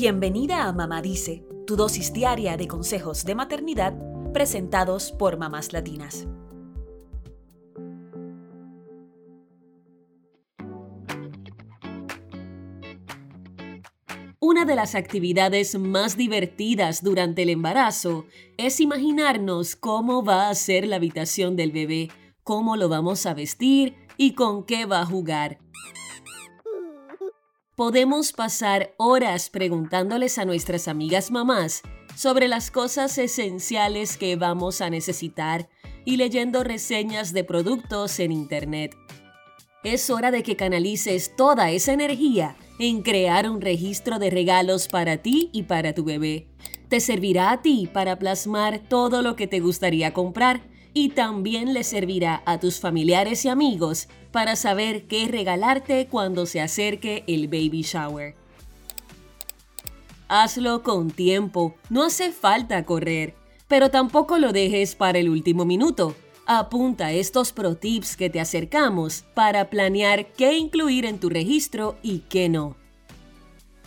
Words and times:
Bienvenida 0.00 0.68
a 0.68 0.72
Mamá 0.72 1.02
Dice, 1.02 1.44
tu 1.66 1.74
dosis 1.74 2.12
diaria 2.12 2.56
de 2.56 2.68
consejos 2.68 3.24
de 3.24 3.34
maternidad 3.34 3.98
presentados 4.32 5.10
por 5.10 5.38
mamás 5.38 5.72
latinas. 5.72 6.28
Una 14.38 14.64
de 14.64 14.76
las 14.76 14.94
actividades 14.94 15.76
más 15.76 16.16
divertidas 16.16 17.02
durante 17.02 17.42
el 17.42 17.48
embarazo 17.48 18.24
es 18.56 18.78
imaginarnos 18.78 19.74
cómo 19.74 20.22
va 20.22 20.48
a 20.48 20.54
ser 20.54 20.86
la 20.86 20.94
habitación 20.94 21.56
del 21.56 21.72
bebé, 21.72 22.08
cómo 22.44 22.76
lo 22.76 22.88
vamos 22.88 23.26
a 23.26 23.34
vestir 23.34 23.96
y 24.16 24.34
con 24.34 24.64
qué 24.64 24.86
va 24.86 25.00
a 25.00 25.06
jugar. 25.06 25.58
Podemos 27.78 28.32
pasar 28.32 28.92
horas 28.96 29.50
preguntándoles 29.50 30.38
a 30.38 30.44
nuestras 30.44 30.88
amigas 30.88 31.30
mamás 31.30 31.82
sobre 32.16 32.48
las 32.48 32.72
cosas 32.72 33.16
esenciales 33.18 34.16
que 34.16 34.34
vamos 34.34 34.80
a 34.80 34.90
necesitar 34.90 35.68
y 36.04 36.16
leyendo 36.16 36.64
reseñas 36.64 37.32
de 37.32 37.44
productos 37.44 38.18
en 38.18 38.32
Internet. 38.32 38.96
Es 39.84 40.10
hora 40.10 40.32
de 40.32 40.42
que 40.42 40.56
canalices 40.56 41.36
toda 41.36 41.70
esa 41.70 41.92
energía 41.92 42.56
en 42.80 43.02
crear 43.02 43.48
un 43.48 43.60
registro 43.60 44.18
de 44.18 44.30
regalos 44.30 44.88
para 44.88 45.18
ti 45.18 45.48
y 45.52 45.62
para 45.62 45.94
tu 45.94 46.02
bebé. 46.02 46.48
Te 46.88 46.98
servirá 46.98 47.52
a 47.52 47.62
ti 47.62 47.88
para 47.92 48.18
plasmar 48.18 48.80
todo 48.88 49.22
lo 49.22 49.36
que 49.36 49.46
te 49.46 49.60
gustaría 49.60 50.12
comprar 50.12 50.62
y 50.94 51.10
también 51.10 51.74
le 51.74 51.84
servirá 51.84 52.42
a 52.46 52.58
tus 52.58 52.80
familiares 52.80 53.44
y 53.44 53.48
amigos 53.48 54.08
para 54.32 54.56
saber 54.56 55.04
qué 55.04 55.28
regalarte 55.28 56.06
cuando 56.06 56.46
se 56.46 56.60
acerque 56.60 57.24
el 57.26 57.48
baby 57.48 57.82
shower. 57.82 58.34
Hazlo 60.28 60.82
con 60.82 61.10
tiempo, 61.10 61.74
no 61.88 62.04
hace 62.04 62.32
falta 62.32 62.84
correr, 62.84 63.34
pero 63.66 63.90
tampoco 63.90 64.38
lo 64.38 64.52
dejes 64.52 64.94
para 64.94 65.18
el 65.18 65.28
último 65.28 65.64
minuto. 65.64 66.14
Apunta 66.46 67.12
estos 67.12 67.52
pro 67.52 67.76
tips 67.76 68.16
que 68.16 68.30
te 68.30 68.40
acercamos 68.40 69.24
para 69.34 69.70
planear 69.70 70.32
qué 70.32 70.56
incluir 70.56 71.04
en 71.04 71.18
tu 71.18 71.28
registro 71.28 71.96
y 72.02 72.20
qué 72.20 72.48
no. 72.48 72.76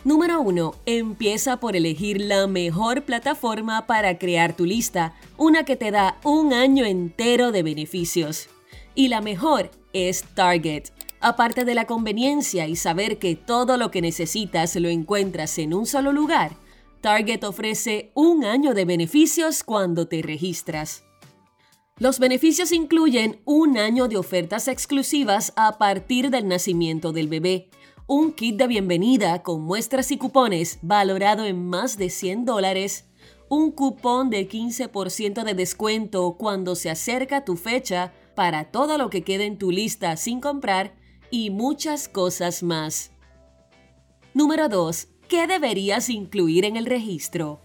Número 0.04 0.42
1. 0.42 0.74
Empieza 0.88 1.60
por 1.60 1.76
elegir 1.76 2.22
la 2.22 2.48
mejor 2.48 3.04
plataforma 3.04 3.86
para 3.86 4.18
crear 4.18 4.56
tu 4.56 4.66
lista, 4.66 5.14
una 5.38 5.64
que 5.64 5.76
te 5.76 5.92
da 5.92 6.18
un 6.24 6.54
año 6.54 6.86
entero 6.86 7.52
de 7.52 7.62
beneficios. 7.62 8.50
Y 8.96 9.10
la 9.10 9.22
mejor 9.22 9.70
es 9.94 10.24
Target. 10.34 10.86
Aparte 11.20 11.66
de 11.66 11.76
la 11.76 11.86
conveniencia 11.86 12.68
y 12.68 12.76
saber 12.76 13.20
que 13.20 13.36
todo 13.36 13.78
lo 13.78 13.92
que 13.92 14.02
necesitas 14.02 14.76
lo 14.76 14.90
encuentras 14.90 15.60
en 15.60 15.72
un 15.72 15.86
solo 15.86 16.14
lugar, 16.14 16.54
Target 17.02 17.44
ofrece 17.44 18.12
un 18.16 18.44
año 18.44 18.74
de 18.74 18.86
beneficios 18.86 19.64
cuando 19.64 20.08
te 20.08 20.24
registras. 20.24 21.04
Los 22.00 22.18
beneficios 22.18 22.72
incluyen 22.72 23.40
un 23.46 23.78
año 23.78 24.08
de 24.08 24.18
ofertas 24.18 24.68
exclusivas 24.68 25.54
a 25.56 25.78
partir 25.78 26.32
del 26.32 26.48
nacimiento 26.48 27.12
del 27.12 27.28
bebé, 27.28 27.70
un 28.14 28.34
kit 28.34 28.58
de 28.58 28.68
bienvenida 28.68 29.42
con 29.42 29.62
muestras 29.62 30.12
y 30.12 30.18
cupones 30.18 30.80
valorado 30.82 31.46
en 31.46 31.66
más 31.66 31.98
de 31.98 32.10
100 32.10 32.44
dólares, 32.44 33.06
un 33.48 33.72
cupón 33.72 34.30
de 34.30 34.50
15% 34.50 35.46
de 35.46 35.54
descuento 35.54 36.36
cuando 36.38 36.76
se 36.76 36.90
acerca 36.90 37.46
tu 37.46 37.56
fecha 37.56 38.12
para 38.36 38.66
todo 38.66 38.98
lo 38.98 39.10
que 39.10 39.24
quede 39.24 39.46
en 39.46 39.58
tu 39.58 39.72
lista 39.72 40.18
sin 40.18 40.42
comprar 40.42 40.94
y 41.30 41.52
muchas 41.52 42.10
cosas 42.10 42.64
más. 42.64 43.14
Número 44.34 44.68
2. 44.68 45.08
¿Qué 45.30 45.48
deberías 45.48 46.10
incluir 46.10 46.66
en 46.66 46.76
el 46.76 46.88
registro? 46.88 47.62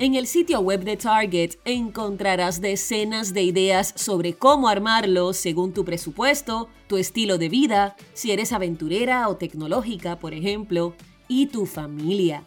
En 0.00 0.14
el 0.14 0.28
sitio 0.28 0.60
web 0.60 0.84
de 0.84 0.96
Target 0.96 1.56
encontrarás 1.64 2.60
decenas 2.60 3.34
de 3.34 3.42
ideas 3.42 3.92
sobre 3.96 4.32
cómo 4.32 4.68
armarlo 4.68 5.32
según 5.32 5.74
tu 5.74 5.84
presupuesto, 5.84 6.68
tu 6.86 6.98
estilo 6.98 7.36
de 7.36 7.48
vida, 7.48 7.96
si 8.14 8.30
eres 8.30 8.52
aventurera 8.52 9.28
o 9.28 9.36
tecnológica, 9.36 10.20
por 10.20 10.34
ejemplo, 10.34 10.94
y 11.26 11.46
tu 11.46 11.66
familia. 11.66 12.44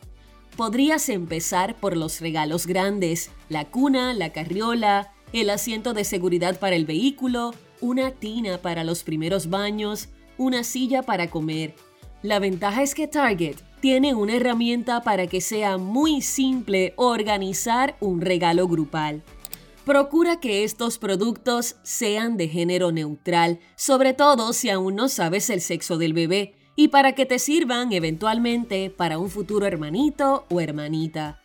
Podrías 0.56 1.10
empezar 1.10 1.76
por 1.76 1.98
los 1.98 2.22
regalos 2.22 2.68
grandes, 2.68 3.32
la 3.50 3.66
cuna, 3.66 4.14
la 4.14 4.32
carriola, 4.32 5.12
el 5.34 5.50
asiento 5.50 5.94
de 5.94 6.06
seguridad 6.06 6.58
para 6.58 6.78
el 6.78 6.86
vehículo, 6.86 7.54
una 7.82 8.12
tina 8.12 8.60
para 8.60 8.86
los 8.86 9.04
primeros 9.04 9.50
baños, 9.50 10.08
una 10.38 10.64
silla 10.64 11.04
para 11.04 11.30
comer. 11.30 11.76
La 12.22 12.40
ventaja 12.40 12.82
es 12.82 12.96
que 12.96 13.10
Target 13.10 13.58
tiene 13.82 14.14
una 14.14 14.36
herramienta 14.36 15.02
para 15.02 15.28
que 15.28 15.42
sea 15.42 15.78
muy 15.78 16.22
simple 16.22 16.94
organizar 16.96 17.98
un 18.00 18.22
regalo 18.22 18.68
grupal. 18.68 19.24
Procura 19.86 20.40
que 20.40 20.64
estos 20.64 21.00
productos 21.00 21.76
sean 21.82 22.38
de 22.38 22.48
género 22.48 22.92
neutral, 22.92 23.60
sobre 23.76 24.14
todo 24.14 24.54
si 24.54 24.70
aún 24.70 24.96
no 24.96 25.10
sabes 25.10 25.50
el 25.50 25.60
sexo 25.60 25.98
del 25.98 26.14
bebé, 26.14 26.54
y 26.76 26.90
para 26.90 27.14
que 27.14 27.26
te 27.26 27.40
sirvan 27.40 27.92
eventualmente 27.92 28.90
para 28.90 29.18
un 29.18 29.30
futuro 29.30 29.66
hermanito 29.66 30.46
o 30.50 30.62
hermanita. 30.62 31.42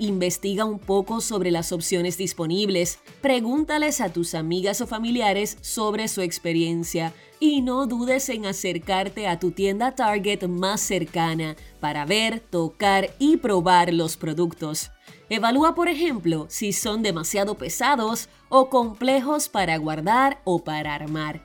Investiga 0.00 0.64
un 0.64 0.78
poco 0.78 1.20
sobre 1.20 1.50
las 1.50 1.72
opciones 1.72 2.16
disponibles, 2.16 3.00
pregúntales 3.20 4.00
a 4.00 4.12
tus 4.12 4.36
amigas 4.36 4.80
o 4.80 4.86
familiares 4.86 5.58
sobre 5.60 6.06
su 6.06 6.20
experiencia 6.20 7.12
y 7.40 7.62
no 7.62 7.86
dudes 7.86 8.28
en 8.28 8.46
acercarte 8.46 9.26
a 9.26 9.40
tu 9.40 9.50
tienda 9.50 9.96
Target 9.96 10.46
más 10.46 10.80
cercana 10.80 11.56
para 11.80 12.04
ver, 12.04 12.38
tocar 12.38 13.10
y 13.18 13.38
probar 13.38 13.92
los 13.92 14.16
productos. 14.16 14.92
Evalúa, 15.30 15.74
por 15.74 15.88
ejemplo, 15.88 16.46
si 16.48 16.72
son 16.72 17.02
demasiado 17.02 17.56
pesados 17.56 18.28
o 18.50 18.70
complejos 18.70 19.48
para 19.48 19.76
guardar 19.78 20.40
o 20.44 20.62
para 20.62 20.94
armar. 20.94 21.42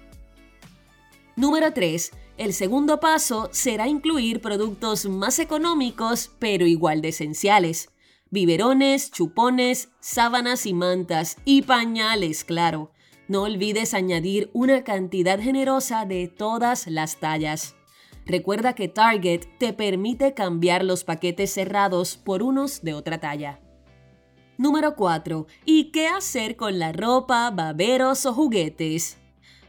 Número 1.35 1.73
3. 1.73 2.11
El 2.37 2.53
segundo 2.53 2.99
paso 2.99 3.49
será 3.51 3.87
incluir 3.87 4.41
productos 4.41 5.07
más 5.07 5.39
económicos 5.39 6.29
pero 6.37 6.67
igual 6.67 7.01
de 7.01 7.09
esenciales 7.09 7.89
biberones, 8.33 9.11
chupones, 9.11 9.91
sábanas 9.99 10.65
y 10.65 10.73
mantas 10.73 11.37
y 11.45 11.61
pañales, 11.61 12.43
claro. 12.43 12.89
No 13.27 13.43
olvides 13.43 13.93
añadir 13.93 14.49
una 14.53 14.83
cantidad 14.83 15.39
generosa 15.39 16.05
de 16.05 16.29
todas 16.29 16.87
las 16.87 17.19
tallas. 17.19 17.75
Recuerda 18.25 18.73
que 18.73 18.87
Target 18.87 19.41
te 19.59 19.71
permite 19.71 20.33
cambiar 20.33 20.83
los 20.83 21.03
paquetes 21.03 21.53
cerrados 21.53 22.17
por 22.17 22.41
unos 22.41 22.81
de 22.81 22.95
otra 22.95 23.19
talla. 23.19 23.59
Número 24.57 24.95
4. 24.95 25.45
¿Y 25.63 25.91
qué 25.91 26.07
hacer 26.07 26.55
con 26.55 26.79
la 26.79 26.91
ropa, 26.91 27.51
baberos 27.51 28.25
o 28.25 28.33
juguetes? 28.33 29.19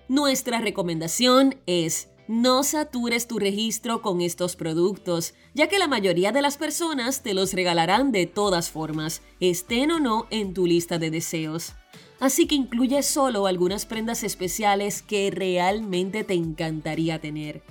Nuestra 0.09 0.63
recomendación 0.63 1.57
es 1.67 2.14
no 2.27 2.63
satures 2.63 3.29
tu 3.29 3.39
registro 3.39 4.01
con 4.01 4.21
estos 4.21 4.57
productos, 4.57 5.35
ya 5.53 5.69
que 5.69 5.79
la 5.79 5.89
mayoría 5.89 6.33
de 6.33 6.43
las 6.43 6.57
personas 6.57 7.23
te 7.23 7.35
los 7.35 7.53
regalarán 7.53 8.13
de 8.13 8.27
todas 8.27 8.71
formas, 8.71 9.23
estén 9.41 9.91
o 9.91 10.01
no 10.01 10.27
en 10.31 10.55
tu 10.55 10.67
lista 10.67 10.99
de 10.99 11.11
deseos. 11.11 11.75
Así 12.21 12.47
que 12.47 12.55
incluye 12.55 13.03
solo 13.03 13.47
algunas 13.47 13.85
prendas 13.87 14.23
especiales 14.25 15.03
que 15.03 15.31
realmente 15.31 16.25
te 16.25 16.35
encantaría 16.35 17.21
tener. 17.21 17.63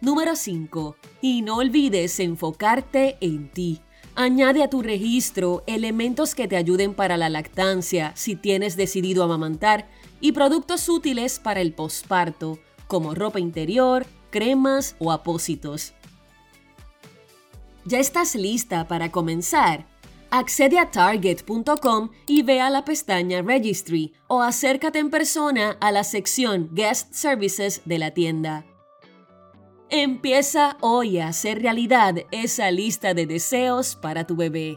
Número 0.00 0.36
5. 0.36 0.96
Y 1.22 1.42
no 1.42 1.56
olvides 1.56 2.20
enfocarte 2.20 3.16
en 3.20 3.48
ti. 3.48 3.80
Añade 4.14 4.62
a 4.62 4.70
tu 4.70 4.82
registro 4.82 5.64
elementos 5.66 6.36
que 6.36 6.46
te 6.46 6.56
ayuden 6.56 6.94
para 6.94 7.16
la 7.16 7.28
lactancia 7.28 8.12
si 8.14 8.36
tienes 8.36 8.76
decidido 8.76 9.24
amamantar 9.24 9.88
y 10.20 10.32
productos 10.32 10.88
útiles 10.88 11.40
para 11.40 11.60
el 11.60 11.72
posparto 11.72 12.60
como 12.94 13.12
ropa 13.12 13.40
interior, 13.40 14.06
cremas 14.30 14.94
o 15.00 15.10
apósitos. 15.10 15.94
¿Ya 17.84 17.98
estás 17.98 18.36
lista 18.36 18.86
para 18.86 19.10
comenzar? 19.10 19.88
Accede 20.30 20.78
a 20.78 20.92
target.com 20.92 22.10
y 22.28 22.42
ve 22.42 22.60
a 22.60 22.70
la 22.70 22.84
pestaña 22.84 23.42
Registry 23.42 24.12
o 24.28 24.42
acércate 24.42 25.00
en 25.00 25.10
persona 25.10 25.76
a 25.80 25.90
la 25.90 26.04
sección 26.04 26.70
Guest 26.72 27.12
Services 27.12 27.82
de 27.84 27.98
la 27.98 28.12
tienda. 28.12 28.64
Empieza 29.90 30.76
hoy 30.80 31.18
a 31.18 31.26
hacer 31.26 31.62
realidad 31.62 32.14
esa 32.30 32.70
lista 32.70 33.12
de 33.12 33.26
deseos 33.26 33.96
para 33.96 34.24
tu 34.24 34.36
bebé. 34.36 34.76